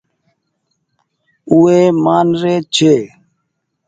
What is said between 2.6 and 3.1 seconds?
ڇي۔